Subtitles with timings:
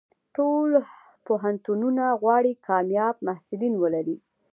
[0.35, 0.69] ټول
[1.27, 4.17] پوهنتونونه غواړي کامیاب محصلین ولري.